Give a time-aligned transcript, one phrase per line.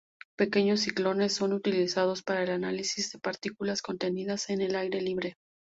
[0.35, 5.35] Pequeños ciclones son utilizados para el análisis de partículas contenidas en el aire libre.